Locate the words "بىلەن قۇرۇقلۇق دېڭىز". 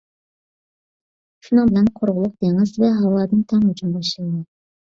1.71-2.73